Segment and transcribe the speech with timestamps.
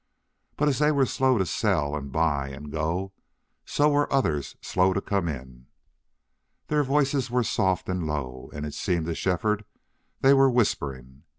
[0.57, 3.13] But as they were slow to sell and buy and go,
[3.65, 5.67] so were others slow to come in.
[6.69, 9.63] Their voices were soft and low and it seemed to Shefford
[10.21, 11.21] they were whispering.